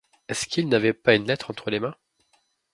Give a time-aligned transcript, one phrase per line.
[0.29, 1.93] Est-ce qu’il n’avait pas une lettre entre les mains?